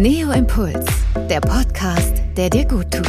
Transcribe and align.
Neo 0.00 0.30
Impuls, 0.30 0.86
der 1.28 1.40
Podcast, 1.40 2.22
der 2.36 2.48
dir 2.48 2.64
gut 2.68 2.88
tut. 2.88 3.04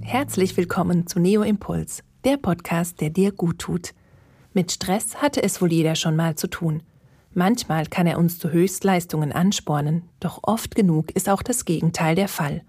Herzlich 0.00 0.56
willkommen 0.56 1.06
zu 1.06 1.20
Neo 1.20 1.42
Impuls, 1.42 2.02
der 2.24 2.36
Podcast, 2.36 3.00
der 3.00 3.10
dir 3.10 3.30
gut 3.30 3.60
tut. 3.60 3.94
Mit 4.54 4.72
Stress 4.72 5.22
hatte 5.22 5.40
es 5.44 5.62
wohl 5.62 5.72
jeder 5.72 5.94
schon 5.94 6.16
mal 6.16 6.34
zu 6.34 6.48
tun. 6.48 6.82
Manchmal 7.32 7.86
kann 7.86 8.08
er 8.08 8.18
uns 8.18 8.40
zu 8.40 8.50
Höchstleistungen 8.50 9.30
anspornen, 9.30 10.08
doch 10.18 10.40
oft 10.42 10.74
genug 10.74 11.12
ist 11.12 11.28
auch 11.28 11.44
das 11.44 11.64
Gegenteil 11.64 12.16
der 12.16 12.26
Fall. 12.26 12.62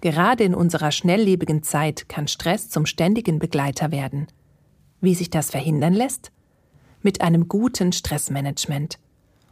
Gerade 0.00 0.44
in 0.44 0.54
unserer 0.54 0.92
schnelllebigen 0.92 1.62
Zeit 1.62 2.08
kann 2.08 2.26
Stress 2.26 2.70
zum 2.70 2.86
ständigen 2.86 3.38
Begleiter 3.38 3.92
werden. 3.92 4.28
Wie 5.02 5.14
sich 5.14 5.28
das 5.28 5.50
verhindern 5.50 5.92
lässt? 5.92 6.32
Mit 7.04 7.20
einem 7.20 7.48
guten 7.48 7.92
Stressmanagement. 7.92 8.98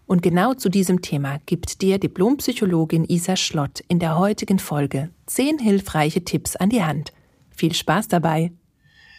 Und 0.07 0.23
genau 0.23 0.55
zu 0.55 0.71
diesem 0.71 1.03
Thema 1.03 1.39
gibt 1.45 1.83
dir 1.83 1.99
Diplompsychologin 1.99 3.05
Isa 3.05 3.37
Schlott 3.37 3.81
in 3.89 3.99
der 3.99 4.19
heutigen 4.19 4.59
Folge 4.59 5.11
zehn 5.27 5.59
hilfreiche 5.59 6.25
Tipps 6.25 6.57
an 6.57 6.71
die 6.71 6.83
Hand. 6.83 7.13
Viel 7.51 7.75
Spaß 7.75 8.09
dabei! 8.09 8.53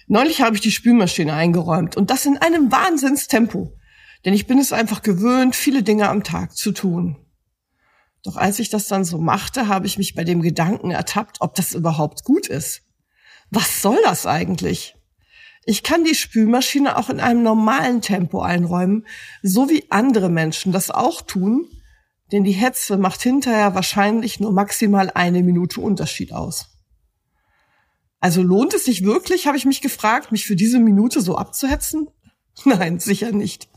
Neulich 0.08 0.42
habe 0.42 0.56
ich 0.56 0.64
die 0.64 0.72
Spülmaschine 0.72 1.32
eingeräumt 1.32 1.96
und 1.96 2.10
das 2.10 2.26
in 2.26 2.40
einem 2.40 2.72
Wahnsinnstempo. 2.72 3.78
Denn 4.26 4.34
ich 4.34 4.48
bin 4.48 4.58
es 4.58 4.74
einfach 4.74 5.04
gewöhnt, 5.04 5.56
viele 5.56 5.84
Dinge 5.84 6.10
am 6.10 6.24
Tag 6.24 6.58
zu 6.58 6.72
tun. 6.72 7.18
Doch 8.24 8.36
als 8.36 8.58
ich 8.58 8.72
das 8.72 8.88
dann 8.88 9.06
so 9.06 9.20
machte, 9.20 9.68
habe 9.68 9.86
ich 9.86 10.00
mich 10.00 10.16
bei 10.16 10.24
dem 10.24 10.42
Gedanken 10.42 10.90
ertappt, 10.90 11.38
ob 11.42 11.54
das 11.54 11.76
überhaupt 11.76 12.24
gut 12.24 12.48
ist. 12.48 12.82
Was 13.52 13.84
soll 13.84 14.00
das 14.04 14.26
eigentlich? 14.26 14.96
Ich 15.66 15.84
kann 15.84 16.04
die 16.04 16.16
Spülmaschine 16.16 16.98
auch 16.98 17.10
in 17.10 17.20
einem 17.20 17.44
normalen 17.44 18.02
Tempo 18.02 18.42
einräumen, 18.42 19.08
so 19.42 19.70
wie 19.70 19.86
andere 19.90 20.30
Menschen 20.30 20.72
das 20.72 20.92
auch 20.92 21.22
tun, 21.22 21.68
denn 22.32 22.44
die 22.44 22.52
Hetze 22.52 22.98
macht 22.98 23.22
hinterher 23.22 23.76
wahrscheinlich 23.76 24.40
nur 24.40 24.52
maximal 24.52 25.12
eine 25.14 25.44
Minute 25.44 25.80
Unterschied 25.80 26.34
aus. 26.34 26.70
Also 28.20 28.42
lohnt 28.42 28.74
es 28.74 28.86
sich 28.86 29.04
wirklich, 29.04 29.48
habe 29.48 29.58
ich 29.58 29.66
mich 29.66 29.82
gefragt, 29.82 30.32
mich 30.32 30.46
für 30.46 30.56
diese 30.56 30.80
Minute 30.80 31.22
so 31.22 31.38
abzuhetzen? 31.38 32.10
Nein, 32.66 33.00
sicher 33.00 33.32
nicht. 33.32 33.70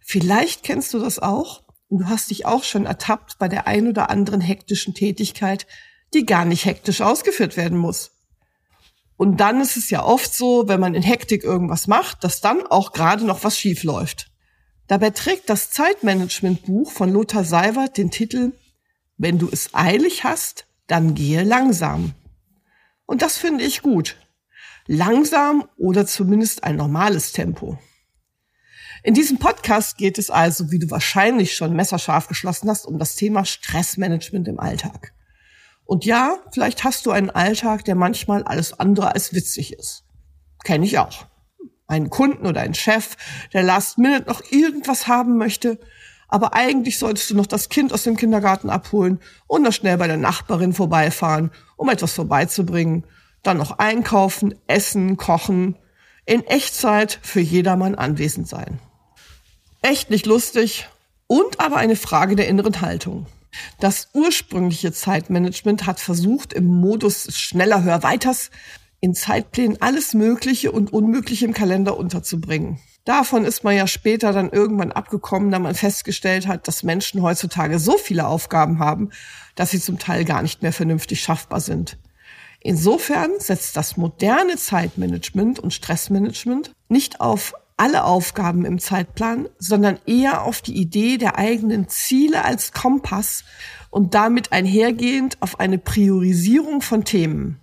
Vielleicht 0.00 0.62
kennst 0.62 0.94
du 0.94 0.98
das 0.98 1.18
auch 1.18 1.62
und 1.88 1.98
du 1.98 2.08
hast 2.08 2.30
dich 2.30 2.46
auch 2.46 2.64
schon 2.64 2.86
ertappt 2.86 3.38
bei 3.38 3.48
der 3.48 3.66
ein 3.66 3.88
oder 3.88 4.10
anderen 4.10 4.40
hektischen 4.40 4.94
Tätigkeit, 4.94 5.66
die 6.14 6.26
gar 6.26 6.44
nicht 6.44 6.64
hektisch 6.64 7.00
ausgeführt 7.00 7.56
werden 7.56 7.78
muss. 7.78 8.12
Und 9.20 9.36
dann 9.36 9.60
ist 9.60 9.76
es 9.76 9.90
ja 9.90 10.02
oft 10.02 10.34
so, 10.34 10.66
wenn 10.66 10.80
man 10.80 10.94
in 10.94 11.02
Hektik 11.02 11.44
irgendwas 11.44 11.86
macht, 11.86 12.24
dass 12.24 12.40
dann 12.40 12.66
auch 12.66 12.92
gerade 12.92 13.26
noch 13.26 13.44
was 13.44 13.58
schief 13.58 13.82
läuft. 13.82 14.30
Dabei 14.86 15.10
trägt 15.10 15.50
das 15.50 15.70
Zeitmanagementbuch 15.70 16.90
von 16.90 17.12
Lothar 17.12 17.44
Seiwert 17.44 17.98
den 17.98 18.10
Titel 18.10 18.52
Wenn 19.18 19.38
du 19.38 19.50
es 19.52 19.74
eilig 19.74 20.24
hast, 20.24 20.64
dann 20.86 21.14
gehe 21.14 21.42
langsam. 21.42 22.14
Und 23.04 23.20
das 23.20 23.36
finde 23.36 23.62
ich 23.62 23.82
gut. 23.82 24.16
Langsam 24.86 25.68
oder 25.76 26.06
zumindest 26.06 26.64
ein 26.64 26.76
normales 26.76 27.32
Tempo. 27.32 27.78
In 29.02 29.12
diesem 29.12 29.36
Podcast 29.36 29.98
geht 29.98 30.16
es 30.16 30.30
also, 30.30 30.70
wie 30.70 30.78
du 30.78 30.90
wahrscheinlich 30.90 31.54
schon 31.54 31.76
messerscharf 31.76 32.26
geschlossen 32.26 32.70
hast, 32.70 32.86
um 32.86 32.98
das 32.98 33.16
Thema 33.16 33.44
Stressmanagement 33.44 34.48
im 34.48 34.58
Alltag. 34.58 35.12
Und 35.90 36.04
ja, 36.04 36.36
vielleicht 36.52 36.84
hast 36.84 37.04
du 37.04 37.10
einen 37.10 37.30
Alltag, 37.30 37.84
der 37.84 37.96
manchmal 37.96 38.44
alles 38.44 38.78
andere 38.78 39.12
als 39.12 39.34
witzig 39.34 39.72
ist. 39.72 40.04
Kenne 40.62 40.86
ich 40.86 41.00
auch. 41.00 41.26
Einen 41.88 42.10
Kunden 42.10 42.46
oder 42.46 42.60
einen 42.60 42.74
Chef, 42.74 43.16
der 43.52 43.64
last 43.64 43.98
minute 43.98 44.28
noch 44.28 44.40
irgendwas 44.52 45.08
haben 45.08 45.36
möchte, 45.36 45.80
aber 46.28 46.54
eigentlich 46.54 46.96
solltest 46.96 47.30
du 47.30 47.34
noch 47.34 47.46
das 47.46 47.70
Kind 47.70 47.92
aus 47.92 48.04
dem 48.04 48.16
Kindergarten 48.16 48.70
abholen 48.70 49.18
und 49.48 49.62
noch 49.62 49.72
schnell 49.72 49.98
bei 49.98 50.06
der 50.06 50.16
Nachbarin 50.16 50.74
vorbeifahren, 50.74 51.50
um 51.76 51.88
etwas 51.88 52.12
vorbeizubringen, 52.12 53.04
dann 53.42 53.56
noch 53.56 53.80
einkaufen, 53.80 54.54
essen, 54.68 55.16
kochen, 55.16 55.76
in 56.24 56.46
Echtzeit 56.46 57.18
für 57.20 57.40
jedermann 57.40 57.96
anwesend 57.96 58.46
sein. 58.46 58.78
Echt 59.82 60.08
nicht 60.08 60.26
lustig 60.26 60.88
und 61.26 61.58
aber 61.58 61.78
eine 61.78 61.96
Frage 61.96 62.36
der 62.36 62.46
inneren 62.46 62.80
Haltung. 62.80 63.26
Das 63.78 64.08
ursprüngliche 64.14 64.92
Zeitmanagement 64.92 65.86
hat 65.86 66.00
versucht, 66.00 66.52
im 66.52 66.66
Modus 66.66 67.34
schneller, 67.36 67.82
höher, 67.82 68.02
weiters 68.02 68.50
in 69.00 69.14
Zeitplänen 69.14 69.80
alles 69.80 70.14
Mögliche 70.14 70.72
und 70.72 70.92
Unmögliche 70.92 71.46
im 71.46 71.54
Kalender 71.54 71.96
unterzubringen. 71.96 72.78
Davon 73.04 73.46
ist 73.46 73.64
man 73.64 73.74
ja 73.74 73.86
später 73.86 74.32
dann 74.32 74.50
irgendwann 74.50 74.92
abgekommen, 74.92 75.50
da 75.50 75.58
man 75.58 75.74
festgestellt 75.74 76.46
hat, 76.46 76.68
dass 76.68 76.82
Menschen 76.82 77.22
heutzutage 77.22 77.78
so 77.78 77.96
viele 77.96 78.26
Aufgaben 78.26 78.78
haben, 78.78 79.10
dass 79.54 79.70
sie 79.70 79.80
zum 79.80 79.98
Teil 79.98 80.24
gar 80.24 80.42
nicht 80.42 80.62
mehr 80.62 80.72
vernünftig 80.72 81.22
schaffbar 81.22 81.60
sind. 81.60 81.96
Insofern 82.62 83.30
setzt 83.38 83.76
das 83.76 83.96
moderne 83.96 84.56
Zeitmanagement 84.56 85.58
und 85.58 85.72
Stressmanagement 85.72 86.72
nicht 86.90 87.22
auf 87.22 87.54
alle 87.80 88.04
Aufgaben 88.04 88.66
im 88.66 88.78
Zeitplan, 88.78 89.48
sondern 89.58 89.98
eher 90.04 90.42
auf 90.42 90.60
die 90.60 90.76
Idee 90.76 91.16
der 91.16 91.38
eigenen 91.38 91.88
Ziele 91.88 92.44
als 92.44 92.72
Kompass 92.72 93.42
und 93.88 94.12
damit 94.14 94.52
einhergehend 94.52 95.38
auf 95.40 95.58
eine 95.60 95.78
Priorisierung 95.78 96.82
von 96.82 97.06
Themen. 97.06 97.58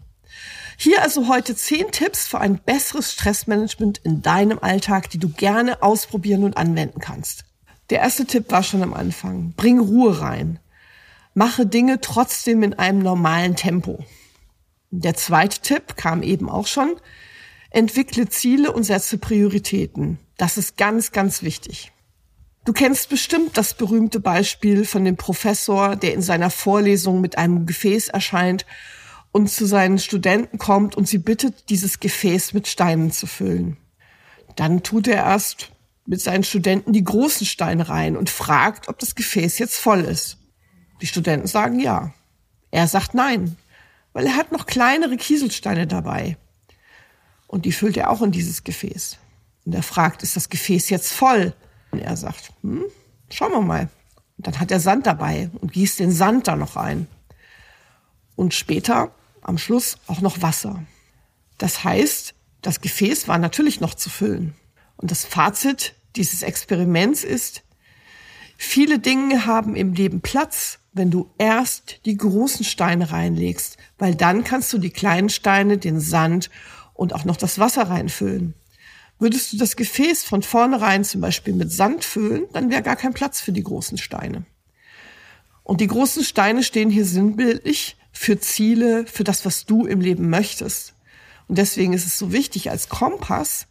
Hier 0.75 1.03
also 1.03 1.27
heute 1.27 1.55
zehn 1.55 1.91
Tipps 1.91 2.25
für 2.27 2.39
ein 2.39 2.57
besseres 2.57 3.13
Stressmanagement 3.13 3.99
in 3.99 4.23
deinem 4.23 4.57
Alltag, 4.57 5.11
die 5.11 5.19
du 5.19 5.29
gerne 5.29 5.83
ausprobieren 5.83 6.43
und 6.43 6.57
anwenden 6.57 6.99
kannst. 6.99 7.45
Der 7.91 7.99
erste 7.99 8.25
Tipp 8.25 8.51
war 8.51 8.63
schon 8.63 8.81
am 8.81 8.95
Anfang. 8.95 9.53
Bring 9.55 9.79
Ruhe 9.79 10.19
rein. 10.19 10.57
Mache 11.35 11.67
Dinge 11.67 12.01
trotzdem 12.01 12.63
in 12.63 12.73
einem 12.73 12.99
normalen 12.99 13.55
Tempo. 13.55 14.03
Der 14.89 15.13
zweite 15.13 15.61
Tipp 15.61 15.95
kam 15.95 16.23
eben 16.23 16.49
auch 16.49 16.65
schon 16.65 16.95
entwickle 17.69 18.29
Ziele 18.29 18.71
und 18.71 18.83
setze 18.83 19.17
Prioritäten. 19.17 20.19
Das 20.37 20.57
ist 20.57 20.77
ganz, 20.77 21.11
ganz 21.11 21.41
wichtig. 21.43 21.91
Du 22.65 22.73
kennst 22.73 23.09
bestimmt 23.09 23.57
das 23.57 23.73
berühmte 23.73 24.19
Beispiel 24.19 24.83
von 24.83 25.05
dem 25.05 25.15
Professor, 25.15 25.95
der 25.95 26.13
in 26.13 26.21
seiner 26.21 26.49
Vorlesung 26.49 27.21
mit 27.21 27.37
einem 27.37 27.65
Gefäß 27.65 28.09
erscheint 28.09 28.65
und 29.31 29.49
zu 29.49 29.65
seinen 29.65 29.99
Studenten 29.99 30.57
kommt 30.57 30.95
und 30.95 31.07
sie 31.07 31.17
bittet, 31.17 31.69
dieses 31.69 31.99
Gefäß 31.99 32.53
mit 32.53 32.67
Steinen 32.67 33.11
zu 33.11 33.25
füllen. 33.25 33.77
Dann 34.57 34.83
tut 34.83 35.07
er 35.07 35.23
erst 35.23 35.71
mit 36.05 36.21
seinen 36.21 36.43
Studenten 36.43 36.93
die 36.93 37.03
großen 37.03 37.45
Steine 37.45 37.87
rein 37.89 38.17
und 38.17 38.29
fragt, 38.29 38.89
ob 38.89 38.99
das 38.99 39.15
Gefäß 39.15 39.59
jetzt 39.59 39.77
voll 39.77 40.01
ist. 40.01 40.37
Die 41.01 41.07
Studenten 41.07 41.47
sagen 41.47 41.79
ja. 41.79 42.13
Er 42.71 42.87
sagt 42.87 43.13
nein, 43.13 43.55
weil 44.13 44.25
er 44.25 44.35
hat 44.35 44.51
noch 44.51 44.65
kleinere 44.65 45.15
Kieselsteine 45.15 45.87
dabei. 45.87 46.37
Und 47.47 47.65
die 47.65 47.71
füllt 47.71 47.97
er 47.97 48.09
auch 48.09 48.21
in 48.21 48.31
dieses 48.31 48.63
Gefäß. 48.63 49.17
Und 49.65 49.73
er 49.73 49.83
fragt, 49.83 50.23
ist 50.23 50.35
das 50.35 50.49
Gefäß 50.49 50.89
jetzt 50.89 51.11
voll? 51.11 51.53
Und 51.91 51.99
er 51.99 52.15
sagt, 52.17 52.51
hm, 52.61 52.85
schauen 53.29 53.51
wir 53.51 53.61
mal. 53.61 53.89
Und 54.37 54.47
dann 54.47 54.59
hat 54.59 54.71
er 54.71 54.79
Sand 54.79 55.07
dabei 55.07 55.49
und 55.61 55.71
gießt 55.73 55.99
den 55.99 56.11
Sand 56.11 56.47
da 56.47 56.55
noch 56.55 56.75
ein. 56.75 57.07
Und 58.35 58.53
später, 58.53 59.11
am 59.41 59.57
Schluss, 59.57 59.97
auch 60.07 60.21
noch 60.21 60.41
Wasser. 60.41 60.83
Das 61.57 61.83
heißt, 61.83 62.35
das 62.61 62.81
Gefäß 62.81 63.27
war 63.27 63.39
natürlich 63.39 63.79
noch 63.79 63.95
zu 63.95 64.09
füllen. 64.09 64.53
Und 64.97 65.11
das 65.11 65.25
Fazit 65.25 65.95
dieses 66.15 66.43
Experiments 66.43 67.23
ist, 67.23 67.63
viele 68.57 68.99
Dinge 68.99 69.45
haben 69.45 69.75
im 69.75 69.93
Leben 69.93 70.21
Platz, 70.21 70.79
wenn 70.93 71.11
du 71.11 71.31
erst 71.37 72.05
die 72.05 72.17
großen 72.17 72.65
Steine 72.65 73.11
reinlegst, 73.11 73.77
weil 73.97 74.15
dann 74.15 74.43
kannst 74.43 74.73
du 74.73 74.77
die 74.77 74.89
kleinen 74.89 75.29
Steine, 75.29 75.77
den 75.77 75.99
Sand 75.99 76.49
und 76.97 77.13
auch 77.13 77.23
noch 77.23 77.37
das 77.37 77.59
Wasser 77.59 77.83
reinfüllen. 77.83 78.53
Würdest 79.19 79.53
du 79.53 79.57
das 79.57 79.75
Gefäß 79.75 80.23
von 80.23 80.43
vornherein 80.43 81.03
zum 81.03 81.21
Beispiel 81.21 81.53
mit 81.53 81.71
Sand 81.71 82.03
füllen, 82.03 82.43
dann 82.53 82.69
wäre 82.69 82.83
gar 82.83 82.95
kein 82.95 83.13
Platz 83.13 83.39
für 83.39 83.51
die 83.51 83.63
großen 83.63 83.97
Steine. 83.97 84.45
Und 85.63 85.81
die 85.81 85.87
großen 85.87 86.23
Steine 86.23 86.63
stehen 86.63 86.89
hier 86.89 87.05
sinnbildlich 87.05 87.97
für 88.11 88.39
Ziele, 88.39 89.05
für 89.05 89.23
das, 89.23 89.45
was 89.45 89.65
du 89.65 89.85
im 89.85 90.01
Leben 90.01 90.29
möchtest. 90.29 90.93
Und 91.47 91.57
deswegen 91.57 91.93
ist 91.93 92.05
es 92.05 92.17
so 92.17 92.31
wichtig, 92.31 92.69
als 92.69 92.89
Kompass, 92.89 93.67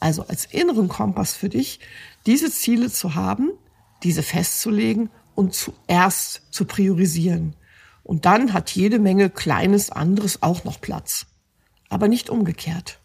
also 0.00 0.26
als 0.26 0.46
inneren 0.46 0.88
Kompass 0.88 1.32
für 1.32 1.48
dich, 1.48 1.80
diese 2.26 2.50
Ziele 2.50 2.90
zu 2.90 3.14
haben, 3.14 3.50
diese 4.02 4.22
festzulegen 4.22 5.10
und 5.34 5.54
zuerst 5.54 6.42
zu 6.50 6.64
priorisieren. 6.64 7.56
Und 8.04 8.26
dann 8.26 8.52
hat 8.52 8.70
jede 8.70 8.98
Menge 8.98 9.28
kleines 9.28 9.90
anderes 9.90 10.42
auch 10.42 10.64
noch 10.64 10.80
Platz 10.80 11.26
aber 11.88 12.08
nicht 12.08 12.30
umgekehrt. 12.30 12.98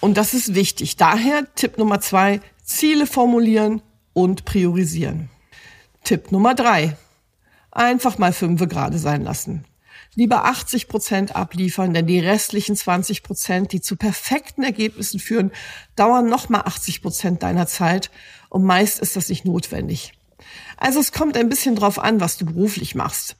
Und 0.00 0.16
das 0.16 0.34
ist 0.34 0.54
wichtig. 0.54 0.96
Daher 0.96 1.46
Tipp 1.54 1.78
Nummer 1.78 2.00
zwei, 2.00 2.40
Ziele 2.62 3.06
formulieren 3.06 3.82
und 4.12 4.44
priorisieren. 4.44 5.30
Tipp 6.04 6.32
Nummer 6.32 6.54
drei, 6.54 6.96
einfach 7.70 8.18
mal 8.18 8.32
fünfe 8.32 8.66
gerade 8.66 8.98
sein 8.98 9.22
lassen. 9.22 9.64
Lieber 10.14 10.46
80 10.46 10.88
Prozent 10.88 11.36
abliefern, 11.36 11.92
denn 11.92 12.06
die 12.06 12.20
restlichen 12.20 12.74
20 12.74 13.22
Prozent, 13.22 13.72
die 13.72 13.82
zu 13.82 13.96
perfekten 13.96 14.62
Ergebnissen 14.62 15.20
führen, 15.20 15.50
dauern 15.94 16.28
nochmal 16.28 16.62
80 16.62 17.02
Prozent 17.02 17.42
deiner 17.42 17.66
Zeit 17.66 18.10
und 18.48 18.64
meist 18.64 18.98
ist 19.00 19.16
das 19.16 19.28
nicht 19.28 19.44
notwendig. 19.44 20.14
Also 20.78 21.00
es 21.00 21.12
kommt 21.12 21.36
ein 21.36 21.48
bisschen 21.48 21.76
drauf 21.76 21.98
an, 21.98 22.20
was 22.20 22.38
du 22.38 22.46
beruflich 22.46 22.94
machst. 22.94 23.36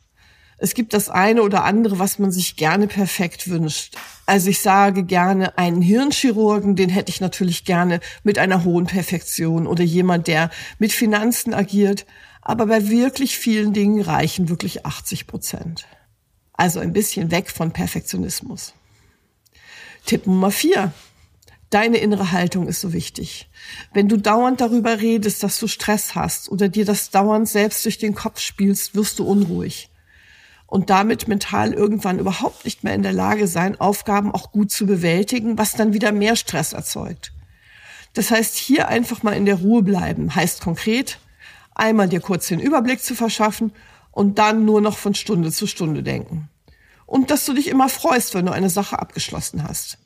Es 0.58 0.73
gibt 0.73 0.94
das 0.94 1.11
eine 1.11 1.43
oder 1.43 1.64
andere, 1.64 1.99
was 1.99 2.19
man 2.19 2.32
sich 2.32 2.56
gerne 2.56 2.87
perfekt 2.87 3.49
wünscht. 3.49 3.97
Also 4.25 4.49
ich 4.49 4.61
sage 4.61 5.05
gerne 5.05 5.58
einen 5.58 5.82
Hirnchirurgen, 5.82 6.76
den 6.76 6.88
hätte 6.88 7.11
ich 7.11 7.20
natürlich 7.20 7.67
gerne 7.67 8.00
mit 8.23 8.38
einer 8.38 8.64
hohen 8.64 8.87
Perfektion 8.87 9.67
oder 9.67 9.85
jemand, 9.85 10.29
der 10.29 10.50
mit 10.79 10.93
Finanzen 10.93 11.53
agiert. 11.53 12.06
Aber 12.41 12.67
bei 12.67 12.88
wirklich 12.88 13.37
vielen 13.37 13.75
Dingen 13.75 14.00
reichen 14.00 14.49
wirklich 14.49 14.87
80 14.87 15.26
Prozent. 15.26 15.87
Also 16.55 16.81
ein 16.81 16.94
bisschen 16.94 17.31
weg 17.31 17.50
von 17.50 17.73
Perfektionismus. 17.73 18.73
Tipp 20.06 20.26
Nummer 20.26 20.50
vier. 20.50 20.93
Deine 21.69 21.99
innere 21.99 22.32
Haltung 22.32 22.67
ist 22.67 22.81
so 22.81 22.94
wichtig. 22.94 23.50
Wenn 23.93 24.09
du 24.09 24.17
dauernd 24.17 24.61
darüber 24.61 25.00
redest, 25.00 25.43
dass 25.43 25.59
du 25.59 25.67
Stress 25.67 26.14
hast 26.14 26.49
oder 26.49 26.69
dir 26.69 26.87
das 26.87 27.11
dauernd 27.11 27.49
selbst 27.49 27.85
durch 27.85 27.99
den 27.99 28.14
Kopf 28.14 28.41
spielst, 28.41 28.94
wirst 28.94 29.19
du 29.19 29.26
unruhig 29.26 29.91
und 30.67 30.91
damit 30.91 31.29
mental 31.29 31.73
irgendwann 31.73 32.19
überhaupt 32.19 32.65
nicht 32.65 32.85
mehr 32.85 32.95
in 32.95 33.03
der 33.03 33.13
Lage 33.13 33.47
sein, 33.47 33.81
Aufgaben 33.81 34.33
auch 34.33 34.51
gut 34.53 34.71
zu 34.71 34.87
bewältigen, 34.87 35.59
was 35.59 35.73
dann 35.73 35.93
wieder 35.93 36.13
mehr 36.13 36.37
Stress 36.37 36.73
erzeugt. 36.73 37.33
Das 38.15 38.31
heißt, 38.31 38.57
hier 38.57 38.89
einfach 38.89 39.23
mal 39.23 39.33
in 39.33 39.47
der 39.47 39.57
Ruhe 39.57 39.83
bleiben, 39.83 40.35
heißt 40.35 40.61
konkret, 40.61 41.19
einmal 41.75 42.09
dir 42.09 42.21
kurz 42.21 42.49
den 42.49 42.61
Überblick 42.61 43.03
zu 43.03 43.15
verschaffen 43.15 43.73
und 44.11 44.39
dann 44.39 44.65
nur 44.65 44.81
noch 44.81 44.97
von 44.97 45.15
Stunde 45.15 45.53
zu 45.53 45.67
Stunde 45.67 46.03
denken. 46.03 46.49
Und 47.05 47.31
dass 47.31 47.45
du 47.45 47.53
dich 47.53 47.69
immer 47.69 47.89
freust, 47.89 48.35
wenn 48.35 48.47
du 48.47 48.53
eine 48.53 48.71
Sache 48.71 48.99
abgeschlossen 48.99 49.62
hast. 49.62 49.99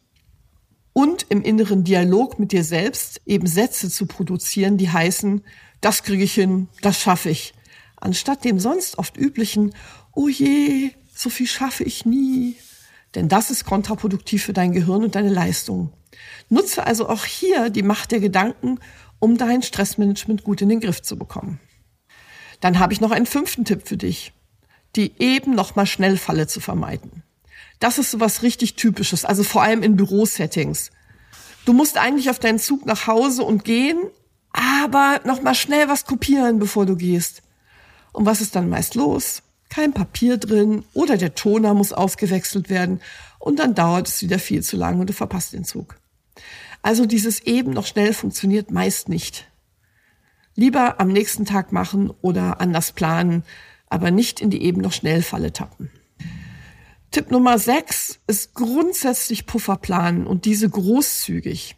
Und 0.93 1.27
im 1.29 1.43
inneren 1.43 1.85
Dialog 1.85 2.39
mit 2.39 2.53
dir 2.53 2.65
selbst 2.65 3.23
eben 3.25 3.47
Sätze 3.47 3.89
zu 3.89 4.07
produzieren, 4.07 4.77
die 4.77 4.91
heißen, 4.91 5.45
das 5.81 6.03
kriege 6.03 6.25
ich 6.25 6.35
hin, 6.35 6.69
das 6.83 7.01
schaffe 7.01 7.31
ich, 7.31 7.55
anstatt 7.97 8.45
dem 8.45 8.59
sonst 8.59 8.99
oft 8.99 9.17
üblichen, 9.17 9.73
oh 10.13 10.29
je, 10.29 10.91
so 11.15 11.31
viel 11.31 11.47
schaffe 11.47 11.85
ich 11.85 12.05
nie. 12.07 12.57
Denn 13.15 13.29
das 13.29 13.51
ist 13.51 13.65
kontraproduktiv 13.65 14.45
für 14.45 14.53
dein 14.53 14.73
Gehirn 14.73 15.03
und 15.05 15.15
deine 15.15 15.31
Leistung. 15.31 15.93
Nutze 16.49 16.87
also 16.87 17.09
auch 17.09 17.25
hier 17.25 17.71
die 17.71 17.83
Macht 17.83 18.13
der 18.13 18.21
Gedanken, 18.21 18.79
um 19.19 19.37
dein 19.37 19.63
Stressmanagement 19.63 20.45
gut 20.45 20.63
in 20.63 20.69
den 20.69 20.81
Griff 20.81 21.03
zu 21.03 21.17
bekommen. 21.17 21.61
Dann 22.61 22.79
habe 22.79 22.93
ich 22.93 23.01
noch 23.01 23.11
einen 23.11 23.27
fünften 23.27 23.65
Tipp 23.65 23.87
für 23.87 23.97
dich. 23.97 24.33
Die 24.97 25.13
eben 25.21 25.55
noch 25.55 25.77
mal 25.77 25.87
Schnellfalle 25.87 26.49
zu 26.49 26.59
vermeiden. 26.61 27.23
Das 27.79 27.99
ist 27.99 28.11
sowas 28.11 28.43
richtig 28.43 28.75
typisches, 28.75 29.25
also 29.25 29.45
vor 29.45 29.63
allem 29.63 29.83
in 29.83 29.97
Bürosettings. 29.97 30.91
Du 31.65 31.73
musst 31.73 31.97
eigentlich 31.97 32.29
auf 32.29 32.41
deinen 32.41 32.59
Zug 32.59 32.87
nach 32.87 33.07
Hause 33.07 33.45
und 33.45 33.65
gehen, 33.65 33.99
aber 34.53 35.21
noch 35.25 35.43
mal 35.43 35.55
schnell 35.55 35.89
was 35.89 36.05
kopieren, 36.05 36.59
bevor 36.59 36.87
du 36.87 36.97
gehst. 36.97 37.43
Und 38.13 38.27
was 38.27 38.41
ist 38.41 38.57
dann 38.57 38.69
meist 38.69 38.97
los? 38.97 39.43
Kein 39.71 39.95
Papier 39.95 40.37
drin 40.37 40.85
oder 40.93 41.17
der 41.17 41.35
Toner 41.35 41.73
muss 41.75 41.93
ausgewechselt 41.93 42.69
werden 42.69 43.01
und 43.39 43.59
dann 43.59 43.75
dauert 43.75 44.09
es 44.09 44.21
wieder 44.21 44.39
viel 44.39 44.63
zu 44.63 44.77
lang 44.77 45.01
und 45.01 45.09
du 45.09 45.15
verpasst 45.15 45.55
den 45.55 45.65
Zug. 45.65 45.97
Also 46.83 47.07
dieses 47.07 47.41
eben 47.41 47.73
noch 47.73 47.87
schnell 47.87 48.13
funktioniert 48.13 48.71
meist 48.71 49.09
nicht. 49.09 49.47
Lieber 50.57 51.01
am 51.01 51.09
nächsten 51.09 51.47
Tag 51.47 51.73
machen 51.73 52.11
oder 52.21 52.61
anders 52.61 52.93
planen, 52.93 53.45
aber 53.87 54.11
nicht 54.11 54.41
in 54.41 54.51
die 54.51 54.63
eben 54.63 54.81
noch 54.81 54.93
schnell 54.93 55.23
Falle 55.23 55.53
tappen. 55.53 55.91
Tipp 57.11 57.31
Nummer 57.31 57.59
6 57.59 58.21
ist 58.27 58.55
grundsätzlich 58.55 59.47
Puffer 59.47 59.77
planen 59.77 60.27
und 60.27 60.45
diese 60.45 60.69
großzügig. 60.69 61.77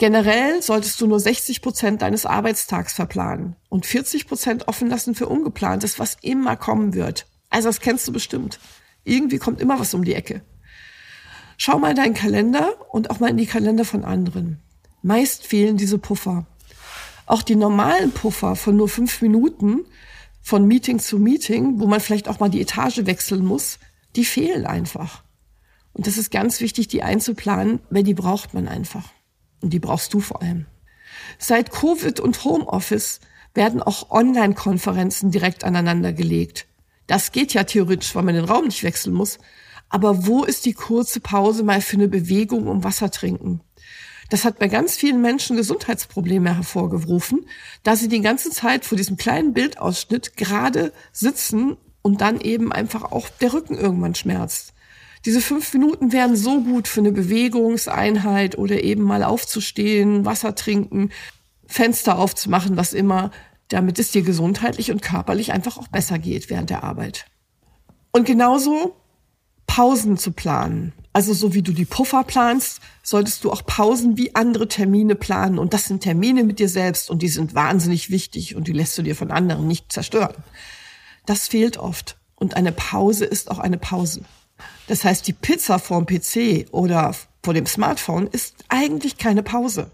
Generell 0.00 0.62
solltest 0.62 0.98
du 1.02 1.06
nur 1.06 1.20
60 1.20 1.60
Prozent 1.60 2.00
deines 2.00 2.24
Arbeitstags 2.24 2.94
verplanen 2.94 3.56
und 3.68 3.84
40 3.84 4.26
Prozent 4.26 4.66
offen 4.66 4.88
lassen 4.88 5.14
für 5.14 5.28
Ungeplantes, 5.28 5.98
was 5.98 6.16
immer 6.22 6.56
kommen 6.56 6.94
wird. 6.94 7.26
Also 7.50 7.68
das 7.68 7.80
kennst 7.80 8.08
du 8.08 8.12
bestimmt. 8.12 8.58
Irgendwie 9.04 9.36
kommt 9.36 9.60
immer 9.60 9.78
was 9.78 9.92
um 9.92 10.02
die 10.02 10.14
Ecke. 10.14 10.40
Schau 11.58 11.78
mal 11.78 11.90
in 11.90 11.96
deinen 11.96 12.14
Kalender 12.14 12.72
und 12.88 13.10
auch 13.10 13.20
mal 13.20 13.28
in 13.28 13.36
die 13.36 13.44
Kalender 13.44 13.84
von 13.84 14.06
anderen. 14.06 14.62
Meist 15.02 15.46
fehlen 15.46 15.76
diese 15.76 15.98
Puffer. 15.98 16.46
Auch 17.26 17.42
die 17.42 17.56
normalen 17.56 18.10
Puffer 18.10 18.56
von 18.56 18.78
nur 18.78 18.88
fünf 18.88 19.20
Minuten 19.20 19.84
von 20.40 20.66
Meeting 20.66 20.98
zu 20.98 21.18
Meeting, 21.18 21.78
wo 21.78 21.86
man 21.86 22.00
vielleicht 22.00 22.28
auch 22.28 22.40
mal 22.40 22.48
die 22.48 22.62
Etage 22.62 23.04
wechseln 23.04 23.44
muss, 23.44 23.78
die 24.16 24.24
fehlen 24.24 24.64
einfach. 24.64 25.24
Und 25.92 26.06
das 26.06 26.16
ist 26.16 26.30
ganz 26.30 26.62
wichtig, 26.62 26.88
die 26.88 27.02
einzuplanen, 27.02 27.80
weil 27.90 28.02
die 28.02 28.14
braucht 28.14 28.54
man 28.54 28.66
einfach. 28.66 29.12
Und 29.60 29.70
die 29.70 29.78
brauchst 29.78 30.14
du 30.14 30.20
vor 30.20 30.42
allem. 30.42 30.66
Seit 31.38 31.70
Covid 31.70 32.20
und 32.20 32.44
Homeoffice 32.44 33.20
werden 33.54 33.82
auch 33.82 34.10
Online-Konferenzen 34.10 35.30
direkt 35.30 35.64
aneinander 35.64 36.12
gelegt. 36.12 36.66
Das 37.06 37.32
geht 37.32 37.54
ja 37.54 37.64
theoretisch, 37.64 38.14
weil 38.14 38.22
man 38.22 38.34
den 38.34 38.44
Raum 38.44 38.66
nicht 38.66 38.82
wechseln 38.84 39.14
muss. 39.14 39.38
Aber 39.88 40.26
wo 40.26 40.44
ist 40.44 40.66
die 40.66 40.72
kurze 40.72 41.20
Pause 41.20 41.64
mal 41.64 41.80
für 41.80 41.96
eine 41.96 42.08
Bewegung 42.08 42.68
um 42.68 42.84
Wasser 42.84 43.10
trinken? 43.10 43.60
Das 44.28 44.44
hat 44.44 44.60
bei 44.60 44.68
ganz 44.68 44.96
vielen 44.96 45.20
Menschen 45.20 45.56
Gesundheitsprobleme 45.56 46.54
hervorgerufen, 46.54 47.46
da 47.82 47.96
sie 47.96 48.06
die 48.06 48.20
ganze 48.20 48.50
Zeit 48.50 48.84
vor 48.84 48.96
diesem 48.96 49.16
kleinen 49.16 49.52
Bildausschnitt 49.52 50.36
gerade 50.36 50.92
sitzen 51.10 51.76
und 52.02 52.20
dann 52.20 52.40
eben 52.40 52.72
einfach 52.72 53.10
auch 53.10 53.28
der 53.28 53.52
Rücken 53.52 53.76
irgendwann 53.76 54.14
schmerzt. 54.14 54.72
Diese 55.24 55.40
fünf 55.40 55.72
Minuten 55.74 56.12
wären 56.12 56.34
so 56.34 56.62
gut 56.62 56.88
für 56.88 57.00
eine 57.00 57.12
Bewegungseinheit 57.12 58.56
oder 58.56 58.82
eben 58.82 59.02
mal 59.02 59.22
aufzustehen, 59.22 60.24
Wasser 60.24 60.54
trinken, 60.54 61.10
Fenster 61.66 62.18
aufzumachen, 62.18 62.76
was 62.76 62.94
immer, 62.94 63.30
damit 63.68 63.98
es 63.98 64.10
dir 64.10 64.22
gesundheitlich 64.22 64.90
und 64.90 65.02
körperlich 65.02 65.52
einfach 65.52 65.76
auch 65.76 65.88
besser 65.88 66.18
geht 66.18 66.50
während 66.50 66.70
der 66.70 66.84
Arbeit. 66.84 67.26
Und 68.12 68.26
genauso 68.26 68.96
Pausen 69.66 70.16
zu 70.16 70.32
planen. 70.32 70.92
Also 71.12 71.32
so 71.32 71.54
wie 71.54 71.62
du 71.62 71.72
die 71.72 71.84
Puffer 71.84 72.24
planst, 72.24 72.80
solltest 73.02 73.44
du 73.44 73.52
auch 73.52 73.64
Pausen 73.66 74.16
wie 74.16 74.34
andere 74.34 74.68
Termine 74.68 75.14
planen. 75.14 75.58
Und 75.58 75.74
das 75.74 75.84
sind 75.84 76.02
Termine 76.02 76.44
mit 76.44 76.58
dir 76.58 76.68
selbst 76.68 77.10
und 77.10 77.22
die 77.22 77.28
sind 77.28 77.54
wahnsinnig 77.54 78.10
wichtig 78.10 78.56
und 78.56 78.68
die 78.68 78.72
lässt 78.72 78.96
du 78.96 79.02
dir 79.02 79.14
von 79.14 79.30
anderen 79.30 79.68
nicht 79.68 79.92
zerstören. 79.92 80.34
Das 81.26 81.46
fehlt 81.46 81.76
oft. 81.76 82.16
Und 82.34 82.56
eine 82.56 82.72
Pause 82.72 83.26
ist 83.26 83.50
auch 83.50 83.58
eine 83.58 83.78
Pause. 83.78 84.22
Das 84.86 85.04
heißt, 85.04 85.26
die 85.26 85.32
Pizza 85.32 85.78
vorm 85.78 86.06
PC 86.06 86.66
oder 86.72 87.14
vor 87.42 87.54
dem 87.54 87.66
Smartphone 87.66 88.26
ist 88.26 88.56
eigentlich 88.68 89.16
keine 89.16 89.42
Pause. 89.42 89.90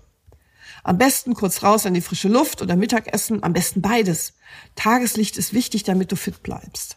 Am 0.82 0.98
besten 0.98 1.34
kurz 1.34 1.62
raus 1.62 1.84
an 1.84 1.94
die 1.94 2.00
frische 2.00 2.28
Luft 2.28 2.62
oder 2.62 2.76
Mittagessen, 2.76 3.42
am 3.42 3.52
besten 3.52 3.82
beides. 3.82 4.34
Tageslicht 4.74 5.36
ist 5.36 5.52
wichtig, 5.52 5.82
damit 5.82 6.12
du 6.12 6.16
fit 6.16 6.42
bleibst. 6.42 6.96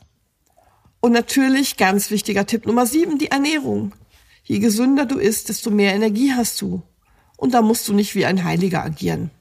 Und 1.02 1.12
natürlich, 1.12 1.78
ganz 1.78 2.12
wichtiger 2.12 2.46
Tipp 2.46 2.66
Nummer 2.66 2.86
sieben, 2.86 3.18
die 3.18 3.32
Ernährung. 3.32 3.94
Je 4.44 4.60
gesünder 4.60 5.06
du 5.06 5.18
isst, 5.18 5.50
desto 5.50 5.72
mehr 5.72 5.94
Energie 5.94 6.34
hast 6.34 6.62
du. 6.62 6.84
Und 7.38 7.54
da 7.54 7.62
musst 7.62 7.88
du 7.88 7.94
nicht 7.94 8.16
wie 8.16 8.26
ein 8.26 8.44
Heiliger 8.44 8.84
agieren. 8.84 9.32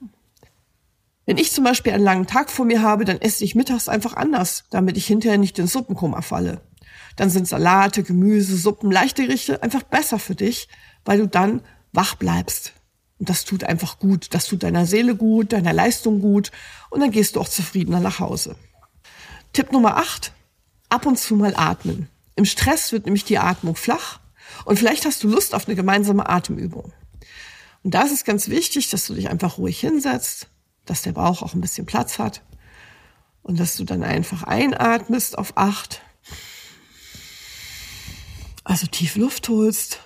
Wenn 1.27 1.37
ich 1.37 1.53
zum 1.53 1.65
Beispiel 1.65 1.93
einen 1.93 2.05
langen 2.05 2.27
Tag 2.27 2.51
vor 2.51 2.65
mir 2.65 2.81
habe, 2.81 3.05
dann 3.05 3.21
esse 3.21 3.45
ich 3.45 3.55
mittags 3.55 3.89
einfach 3.89 4.15
anders, 4.15 4.65
damit 4.71 4.97
ich 4.97 5.07
hinterher 5.07 5.39
nicht 5.39 5.59
in 5.59 5.67
Suppenkoma 5.67 6.23
falle 6.23 6.61
dann 7.17 7.31
sind 7.31 7.49
Salate, 7.49 8.03
Gemüse, 8.03 8.57
Suppen, 8.57 8.91
leichte 8.91 9.27
Gerichte 9.27 9.63
einfach 9.63 9.83
besser 9.83 10.19
für 10.19 10.35
dich, 10.35 10.69
weil 11.05 11.19
du 11.19 11.27
dann 11.27 11.63
wach 11.93 12.15
bleibst. 12.15 12.73
Und 13.19 13.29
das 13.29 13.45
tut 13.45 13.65
einfach 13.65 13.99
gut. 13.99 14.35
Das 14.35 14.47
tut 14.47 14.63
deiner 14.63 14.87
Seele 14.87 15.17
gut, 15.17 15.53
deiner 15.53 15.73
Leistung 15.73 16.21
gut. 16.21 16.53
Und 16.91 17.01
dann 17.01 17.11
gehst 17.11 17.37
du 17.37 17.41
auch 17.41 17.49
zufriedener 17.49 18.01
nach 18.01 18.21
Hause. 18.21 18.57
Tipp 19.53 19.73
Nummer 19.73 19.97
8. 19.97 20.33
Ab 20.89 21.07
und 21.07 21.19
zu 21.19 21.35
mal 21.35 21.55
atmen. 21.57 22.09
Im 22.37 22.45
Stress 22.45 22.93
wird 22.93 23.07
nämlich 23.07 23.25
die 23.25 23.39
Atmung 23.39 23.77
flach. 23.77 24.21
Und 24.65 24.79
vielleicht 24.79 25.05
hast 25.05 25.23
du 25.25 25.29
Lust 25.29 25.55
auf 25.55 25.67
eine 25.67 25.75
gemeinsame 25.77 26.29
Atemübung. 26.29 26.93
Und 27.83 27.95
da 27.95 28.03
ist 28.03 28.13
es 28.13 28.25
ganz 28.25 28.49
wichtig, 28.49 28.91
dass 28.91 29.07
du 29.07 29.15
dich 29.15 29.29
einfach 29.29 29.59
ruhig 29.59 29.81
hinsetzt, 29.81 30.49
dass 30.85 31.03
der 31.03 31.13
Bauch 31.13 31.43
auch 31.43 31.55
ein 31.55 31.61
bisschen 31.61 31.87
Platz 31.87 32.19
hat. 32.19 32.43
Und 33.43 33.59
dass 33.59 33.77
du 33.77 33.85
dann 33.85 34.03
einfach 34.03 34.45
einatmest 34.45 35.37
auf 35.39 35.57
8 35.57 36.01
also 38.69 38.87
tief 38.87 39.17
Luft 39.17 39.49
holst, 39.49 40.01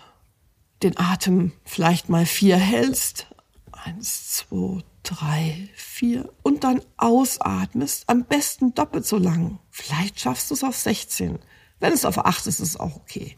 den 0.85 0.97
Atem 0.97 1.53
vielleicht 1.65 2.09
mal 2.09 2.25
vier 2.25 2.57
hältst. 2.57 3.27
Eins, 3.73 4.37
zwei, 4.37 4.85
drei, 5.03 5.69
vier. 5.75 6.33
Und 6.45 6.63
dann 6.63 6.81
ausatmest. 6.97 8.05
Am 8.07 8.25
besten 8.25 8.73
doppelt 8.73 9.05
so 9.05 9.19
lang. 9.19 9.59
Vielleicht 9.71 10.21
schaffst 10.21 10.49
du 10.49 10.55
es 10.55 10.63
auf 10.63 10.77
16. 10.77 11.41
Wenn 11.81 11.93
es 11.93 12.05
auf 12.05 12.25
8 12.25 12.47
ist, 12.47 12.61
ist 12.61 12.69
es 12.69 12.77
auch 12.79 12.95
okay. 12.95 13.37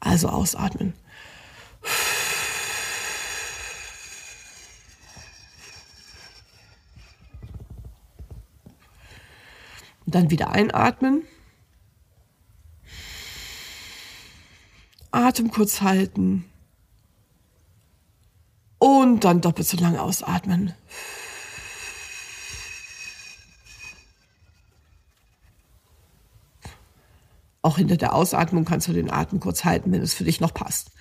Also 0.00 0.30
ausatmen. 0.30 0.94
Und 10.06 10.14
dann 10.14 10.30
wieder 10.30 10.50
einatmen. 10.50 11.24
Atem 15.16 15.50
kurz 15.50 15.80
halten. 15.80 16.44
Und 18.78 19.24
dann 19.24 19.40
doppelt 19.40 19.66
so 19.66 19.76
lange 19.78 20.02
ausatmen. 20.02 20.74
Auch 27.62 27.78
hinter 27.78 27.96
der 27.96 28.14
Ausatmung 28.14 28.64
kannst 28.64 28.86
du 28.86 28.92
den 28.92 29.10
Atem 29.10 29.40
kurz 29.40 29.64
halten, 29.64 29.90
wenn 29.90 30.02
es 30.02 30.14
für 30.14 30.24
dich 30.24 30.40
noch 30.40 30.54
passt. 30.54 30.92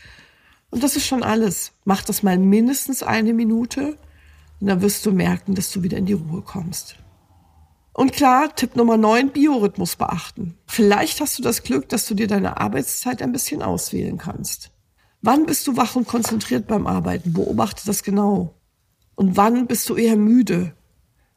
Und 0.71 0.83
das 0.83 0.95
ist 0.95 1.05
schon 1.05 1.21
alles. 1.21 1.73
Mach 1.83 2.03
das 2.03 2.23
mal 2.23 2.39
mindestens 2.39 3.03
eine 3.03 3.33
Minute 3.33 3.97
und 4.59 4.67
dann 4.67 4.81
wirst 4.81 5.05
du 5.05 5.11
merken, 5.11 5.53
dass 5.53 5.71
du 5.71 5.83
wieder 5.83 5.97
in 5.97 6.05
die 6.05 6.13
Ruhe 6.13 6.41
kommst. 6.41 6.95
Und 7.95 8.11
klar, 8.11 8.53
Tipp 8.53 8.75
Nummer 8.75 8.97
9, 8.97 9.29
Biorhythmus 9.29 9.95
beachten. 9.95 10.57
Vielleicht 10.67 11.21
hast 11.21 11.39
du 11.39 11.41
das 11.41 11.63
Glück, 11.63 11.87
dass 11.87 12.05
du 12.05 12.13
dir 12.13 12.27
deine 12.27 12.59
Arbeitszeit 12.59 13.21
ein 13.21 13.31
bisschen 13.31 13.61
auswählen 13.61 14.17
kannst. 14.17 14.71
Wann 15.21 15.45
bist 15.45 15.65
du 15.65 15.77
wach 15.77 15.95
und 15.95 16.05
konzentriert 16.05 16.67
beim 16.67 16.87
Arbeiten? 16.87 17.31
Beobachte 17.31 17.83
das 17.85 18.03
genau. 18.03 18.53
Und 19.15 19.37
wann 19.37 19.65
bist 19.65 19.87
du 19.87 19.95
eher 19.95 20.17
müde? 20.17 20.73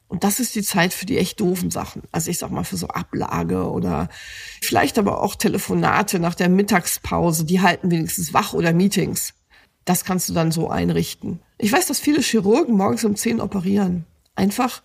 Und 0.09 0.25
das 0.25 0.41
ist 0.41 0.53
die 0.53 0.61
Zeit 0.61 0.93
für 0.93 1.05
die 1.05 1.17
echt 1.17 1.39
doofen 1.39 1.71
Sachen. 1.71 2.01
Also 2.11 2.29
ich 2.29 2.37
sag 2.37 2.51
mal 2.51 2.65
für 2.65 2.75
so 2.75 2.89
Ablage 2.89 3.71
oder 3.71 4.09
vielleicht 4.61 4.99
aber 4.99 5.21
auch 5.21 5.35
Telefonate 5.35 6.19
nach 6.19 6.35
der 6.35 6.49
Mittagspause. 6.49 7.45
Die 7.45 7.61
halten 7.61 7.89
wenigstens 7.89 8.33
wach 8.33 8.51
oder 8.51 8.73
Meetings. 8.73 9.33
Das 9.85 10.03
kannst 10.03 10.27
du 10.27 10.33
dann 10.33 10.51
so 10.51 10.69
einrichten. 10.69 11.39
Ich 11.57 11.71
weiß, 11.71 11.87
dass 11.87 12.01
viele 12.01 12.21
Chirurgen 12.21 12.75
morgens 12.75 13.05
um 13.05 13.15
10 13.15 13.39
operieren. 13.39 14.05
Einfach, 14.35 14.83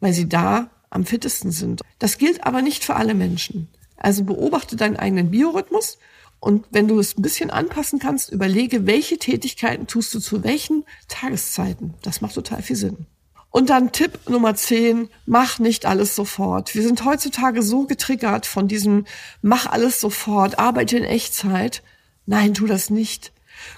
weil 0.00 0.14
sie 0.14 0.28
da 0.28 0.68
am 0.92 1.04
fittesten 1.04 1.50
sind. 1.50 1.82
Das 1.98 2.18
gilt 2.18 2.44
aber 2.44 2.62
nicht 2.62 2.84
für 2.84 2.96
alle 2.96 3.14
Menschen. 3.14 3.68
Also 3.96 4.24
beobachte 4.24 4.76
deinen 4.76 4.96
eigenen 4.96 5.30
Biorhythmus 5.30 5.98
und 6.40 6.66
wenn 6.70 6.88
du 6.88 6.98
es 6.98 7.16
ein 7.16 7.22
bisschen 7.22 7.50
anpassen 7.50 8.00
kannst, 8.00 8.32
überlege, 8.32 8.84
welche 8.84 9.16
Tätigkeiten 9.16 9.86
tust 9.86 10.12
du 10.12 10.18
zu 10.18 10.42
welchen 10.42 10.84
Tageszeiten. 11.06 11.94
Das 12.02 12.20
macht 12.20 12.34
total 12.34 12.62
viel 12.62 12.74
Sinn. 12.74 13.06
Und 13.52 13.70
dann 13.70 13.92
Tipp 13.92 14.18
Nummer 14.28 14.56
10, 14.56 15.08
mach 15.24 15.60
nicht 15.60 15.86
alles 15.86 16.16
sofort. 16.16 16.74
Wir 16.74 16.82
sind 16.82 17.04
heutzutage 17.04 17.62
so 17.62 17.84
getriggert 17.86 18.46
von 18.46 18.66
diesem 18.66 19.06
mach 19.40 19.66
alles 19.66 20.00
sofort, 20.00 20.58
arbeite 20.58 20.96
in 20.96 21.04
Echtzeit. 21.04 21.84
Nein, 22.26 22.54
tu 22.54 22.66
das 22.66 22.90
nicht. 22.90 23.32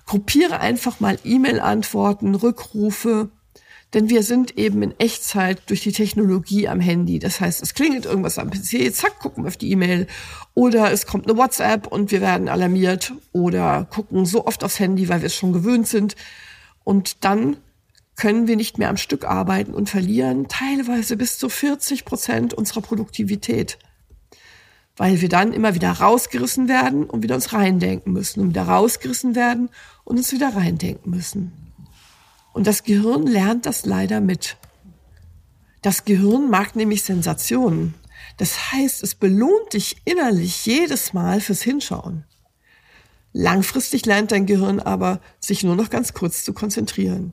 Gruppiere 0.07 0.59
einfach 0.59 1.01
mal 1.01 1.19
E-Mail-Antworten, 1.23 2.35
Rückrufe, 2.35 3.29
denn 3.95 4.11
wir 4.11 4.23
sind 4.23 4.59
eben 4.59 4.83
in 4.83 4.99
Echtzeit 4.99 5.63
durch 5.71 5.83
die 5.83 5.93
Technologie 5.93 6.69
am 6.69 6.81
Handy. 6.81 7.21
Das 7.21 7.41
heißt, 7.41 7.63
es 7.63 7.75
klingelt 7.75 8.07
irgendwas 8.07 8.39
am 8.39 8.51
PC, 8.51 8.93
zack, 8.93 9.21
gucken 9.21 9.45
wir 9.45 9.49
auf 9.49 9.57
die 9.57 9.71
E-Mail. 9.71 10.09
Oder 10.55 10.91
es 10.93 11.07
kommt 11.07 11.29
eine 11.29 11.39
WhatsApp 11.39 11.87
und 11.87 12.11
wir 12.11 12.21
werden 12.21 12.49
alarmiert. 12.49 13.13
Oder 13.33 13.87
gucken 13.89 14.27
so 14.27 14.47
oft 14.47 14.65
aufs 14.65 14.81
Handy, 14.81 15.09
weil 15.09 15.23
wir 15.23 15.27
es 15.27 15.35
schon 15.35 15.53
gewöhnt 15.53 15.87
sind. 15.87 16.17
Und 16.83 17.25
dann 17.25 17.57
können 18.17 18.47
wir 18.47 18.57
nicht 18.57 18.79
mehr 18.79 18.91
am 18.91 18.97
Stück 18.97 19.25
arbeiten 19.25 19.75
und 19.75 19.89
verlieren 19.89 20.49
teilweise 20.49 21.17
bis 21.17 21.39
zu 21.39 21.49
40 21.49 22.05
Prozent 22.05 22.55
unserer 22.55 22.81
Produktivität. 22.81 23.79
Weil 24.97 25.21
wir 25.21 25.29
dann 25.29 25.53
immer 25.53 25.75
wieder 25.75 25.91
rausgerissen 25.91 26.69
werden 26.69 27.05
und 27.05 27.23
wieder 27.23 27.35
uns 27.37 27.53
reindenken 27.53 28.13
müssen 28.13 28.41
und 28.41 28.51
wieder 28.51 28.65
rausgerissen 28.65 29.35
werden 29.35 29.69
und 30.05 30.17
uns 30.17 30.33
wieder 30.33 30.55
reindenken 30.55 31.11
müssen. 31.11 31.64
Und 32.55 32.69
das 32.69 32.85
Gehirn 32.85 33.27
lernt 33.27 33.67
das 33.67 33.85
leider 33.85 34.21
mit. 34.21 34.57
Das 35.83 36.05
Gehirn 36.05 36.49
mag 36.49 36.77
nämlich 36.77 37.03
Sensationen. 37.03 37.95
Das 38.37 38.73
heißt, 38.73 39.03
es 39.03 39.17
belohnt 39.17 39.73
dich 39.75 39.97
innerlich 40.05 40.65
jedes 40.65 41.13
Mal 41.13 41.41
fürs 41.41 41.63
Hinschauen. 41.63 42.25
Langfristig 43.33 44.07
lernt 44.07 44.31
dein 44.31 44.47
Gehirn 44.47 44.79
aber, 44.79 45.21
sich 45.41 45.65
nur 45.65 45.75
noch 45.75 45.91
ganz 45.91 46.15
kurz 46.15 46.45
zu 46.45 46.55
konzentrieren. 46.55 47.33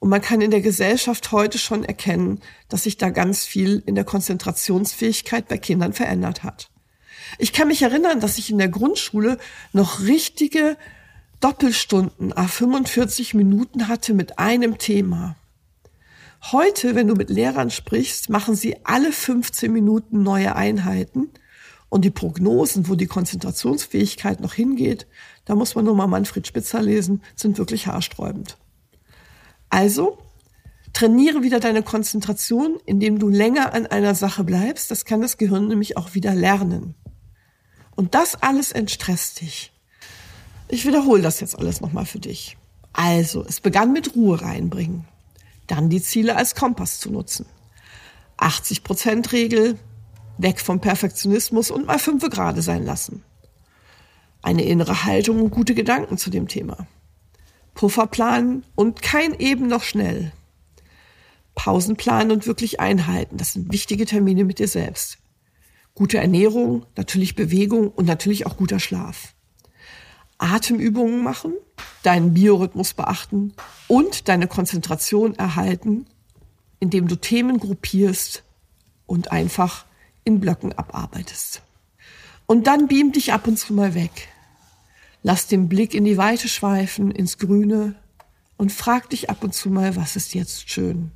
Und 0.00 0.08
man 0.08 0.20
kann 0.20 0.40
in 0.40 0.50
der 0.50 0.60
Gesellschaft 0.60 1.30
heute 1.30 1.58
schon 1.58 1.84
erkennen, 1.84 2.40
dass 2.68 2.82
sich 2.82 2.96
da 2.98 3.10
ganz 3.10 3.44
viel 3.44 3.80
in 3.86 3.94
der 3.94 4.04
Konzentrationsfähigkeit 4.04 5.46
bei 5.46 5.56
Kindern 5.56 5.92
verändert 5.92 6.42
hat. 6.42 6.68
Ich 7.38 7.52
kann 7.52 7.68
mich 7.68 7.82
erinnern, 7.82 8.18
dass 8.18 8.38
ich 8.38 8.50
in 8.50 8.58
der 8.58 8.68
Grundschule 8.68 9.38
noch 9.72 10.00
richtige 10.00 10.76
Doppelstunden, 11.42 12.32
a 12.32 12.46
45 12.46 13.34
Minuten 13.34 13.88
hatte 13.88 14.14
mit 14.14 14.38
einem 14.38 14.78
Thema. 14.78 15.34
Heute, 16.52 16.94
wenn 16.94 17.08
du 17.08 17.16
mit 17.16 17.30
Lehrern 17.30 17.70
sprichst, 17.70 18.30
machen 18.30 18.54
sie 18.54 18.76
alle 18.84 19.10
15 19.10 19.72
Minuten 19.72 20.22
neue 20.22 20.54
Einheiten 20.54 21.30
und 21.88 22.04
die 22.04 22.12
Prognosen, 22.12 22.88
wo 22.88 22.94
die 22.94 23.08
Konzentrationsfähigkeit 23.08 24.40
noch 24.40 24.54
hingeht, 24.54 25.08
da 25.44 25.56
muss 25.56 25.74
man 25.74 25.84
nur 25.84 25.96
mal 25.96 26.06
Manfred 26.06 26.46
Spitzer 26.46 26.80
lesen, 26.80 27.22
sind 27.34 27.58
wirklich 27.58 27.88
haarsträubend. 27.88 28.56
Also, 29.68 30.18
trainiere 30.92 31.42
wieder 31.42 31.58
deine 31.58 31.82
Konzentration, 31.82 32.78
indem 32.86 33.18
du 33.18 33.28
länger 33.28 33.74
an 33.74 33.86
einer 33.86 34.14
Sache 34.14 34.44
bleibst. 34.44 34.92
Das 34.92 35.04
kann 35.04 35.20
das 35.20 35.38
Gehirn 35.38 35.66
nämlich 35.66 35.96
auch 35.96 36.14
wieder 36.14 36.36
lernen. 36.36 36.94
Und 37.96 38.14
das 38.14 38.40
alles 38.40 38.70
entstresst 38.70 39.40
dich. 39.40 39.71
Ich 40.72 40.86
wiederhole 40.86 41.20
das 41.20 41.40
jetzt 41.40 41.58
alles 41.58 41.82
nochmal 41.82 42.06
für 42.06 42.18
dich. 42.18 42.56
Also, 42.94 43.44
es 43.46 43.60
begann 43.60 43.92
mit 43.92 44.16
Ruhe 44.16 44.40
reinbringen. 44.40 45.04
Dann 45.66 45.90
die 45.90 46.00
Ziele 46.00 46.34
als 46.34 46.54
Kompass 46.54 46.98
zu 46.98 47.12
nutzen. 47.12 47.44
80% 48.38 49.32
Regel, 49.32 49.78
weg 50.38 50.62
vom 50.62 50.80
Perfektionismus 50.80 51.70
und 51.70 51.84
mal 51.84 51.98
fünfe 51.98 52.30
gerade 52.30 52.62
sein 52.62 52.86
lassen. 52.86 53.22
Eine 54.40 54.64
innere 54.64 55.04
Haltung 55.04 55.42
und 55.42 55.50
gute 55.50 55.74
Gedanken 55.74 56.16
zu 56.16 56.30
dem 56.30 56.48
Thema. 56.48 56.86
Pufferplanen 57.74 58.64
und 58.74 59.02
kein 59.02 59.38
eben 59.38 59.66
noch 59.66 59.82
schnell. 59.82 60.32
Pausen 61.54 61.96
planen 61.96 62.30
und 62.30 62.46
wirklich 62.46 62.80
einhalten. 62.80 63.36
Das 63.36 63.52
sind 63.52 63.70
wichtige 63.70 64.06
Termine 64.06 64.44
mit 64.44 64.58
dir 64.58 64.68
selbst. 64.68 65.18
Gute 65.94 66.16
Ernährung, 66.16 66.86
natürlich 66.96 67.36
Bewegung 67.36 67.90
und 67.90 68.06
natürlich 68.06 68.46
auch 68.46 68.56
guter 68.56 68.80
Schlaf. 68.80 69.34
Atemübungen 70.42 71.22
machen, 71.22 71.54
deinen 72.02 72.34
Biorhythmus 72.34 72.94
beachten 72.94 73.54
und 73.88 74.28
deine 74.28 74.48
Konzentration 74.48 75.34
erhalten, 75.36 76.06
indem 76.80 77.08
du 77.08 77.16
Themen 77.16 77.58
gruppierst 77.60 78.42
und 79.06 79.30
einfach 79.30 79.86
in 80.24 80.40
Blöcken 80.40 80.72
abarbeitest. 80.72 81.62
Und 82.46 82.66
dann 82.66 82.88
beam 82.88 83.12
dich 83.12 83.32
ab 83.32 83.46
und 83.46 83.58
zu 83.58 83.72
mal 83.72 83.94
weg. 83.94 84.28
Lass 85.22 85.46
den 85.46 85.68
Blick 85.68 85.94
in 85.94 86.04
die 86.04 86.18
Weite 86.18 86.48
schweifen, 86.48 87.12
ins 87.12 87.38
Grüne 87.38 87.94
und 88.56 88.72
frag 88.72 89.08
dich 89.10 89.30
ab 89.30 89.44
und 89.44 89.54
zu 89.54 89.70
mal, 89.70 89.94
was 89.94 90.16
ist 90.16 90.34
jetzt 90.34 90.68
schön. 90.68 91.12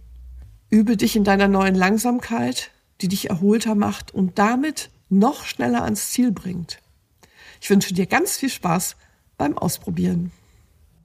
Übe 0.70 0.96
dich 0.96 1.16
in 1.16 1.24
deiner 1.24 1.48
neuen 1.48 1.74
Langsamkeit, 1.74 2.70
die 3.00 3.08
dich 3.08 3.30
erholter 3.30 3.74
macht 3.74 4.14
und 4.14 4.38
damit 4.38 4.90
noch 5.08 5.44
schneller 5.44 5.82
ans 5.82 6.10
Ziel 6.10 6.32
bringt. 6.32 6.78
Ich 7.60 7.70
wünsche 7.70 7.94
dir 7.94 8.06
ganz 8.06 8.36
viel 8.36 8.50
Spaß 8.50 8.96
beim 9.38 9.56
Ausprobieren. 9.56 10.32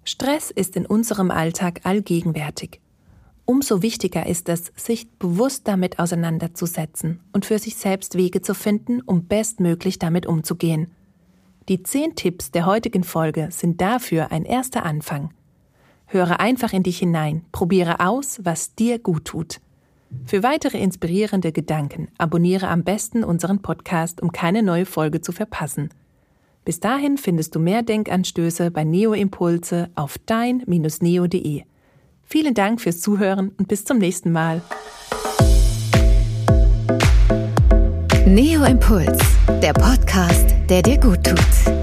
Stress 0.04 0.52
ist 0.52 0.76
in 0.76 0.86
unserem 0.86 1.32
Alltag 1.32 1.82
allgegenwärtig. 1.84 2.82
Umso 3.46 3.82
wichtiger 3.82 4.26
ist 4.26 4.50
es, 4.50 4.72
sich 4.76 5.10
bewusst 5.12 5.68
damit 5.68 6.00
auseinanderzusetzen 6.00 7.20
und 7.34 7.46
für 7.46 7.60
sich 7.60 7.76
selbst 7.76 8.16
Wege 8.16 8.42
zu 8.42 8.54
finden, 8.54 9.02
um 9.02 9.26
bestmöglich 9.26 10.00
damit 10.00 10.26
umzugehen. 10.26 10.92
Die 11.70 11.84
zehn 11.84 12.16
Tipps 12.16 12.52
der 12.52 12.66
heutigen 12.66 13.04
Folge 13.04 13.50
sind 13.52 13.82
dafür 13.82 14.32
ein 14.32 14.46
erster 14.46 14.84
Anfang. 14.84 15.34
Höre 16.08 16.40
einfach 16.40 16.74
in 16.74 16.84
dich 16.84 17.00
hinein, 17.00 17.46
probiere 17.52 18.00
aus, 18.00 18.40
was 18.44 18.76
dir 18.76 19.00
gut 19.00 19.26
tut. 19.26 19.62
Für 20.26 20.44
weitere 20.44 20.78
inspirierende 20.78 21.52
Gedanken 21.52 22.10
abonniere 22.18 22.68
am 22.68 22.84
besten 22.84 23.24
unseren 23.24 23.62
Podcast, 23.62 24.22
um 24.22 24.32
keine 24.32 24.64
neue 24.64 24.86
Folge 24.86 25.22
zu 25.22 25.32
verpassen. 25.32 25.90
Bis 26.64 26.80
dahin 26.80 27.18
findest 27.18 27.56
du 27.56 27.60
mehr 27.60 27.82
Denkanstöße 27.82 28.72
bei 28.72 28.84
Neo 28.84 29.14
Impulse 29.14 29.90
auf 29.96 30.18
dein-neo.de. 30.26 31.64
Vielen 32.24 32.54
Dank 32.54 32.80
fürs 32.82 33.02
Zuhören 33.02 33.52
und 33.58 33.68
bis 33.68 33.84
zum 33.84 33.98
nächsten 33.98 34.32
Mal. 34.32 34.62
Neo 38.26 38.64
Impuls, 38.64 39.20
der 39.62 39.74
Podcast, 39.74 40.56
der 40.70 40.82
dir 40.82 41.00
gut 41.00 41.24
tut. 41.24 41.81